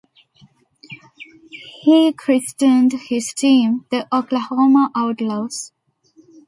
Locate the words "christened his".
2.11-3.31